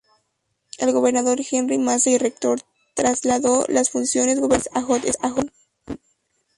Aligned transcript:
El 0.79 0.91
gobernador 0.93 1.37
Henry 1.51 1.77
Massey 1.77 2.17
Rector 2.17 2.59
traslado 2.95 3.65
las 3.69 3.91
funciones 3.91 4.39
gubernamentales 4.39 5.15
a 5.21 5.31
Hot 5.31 5.45
Springs. 5.45 5.99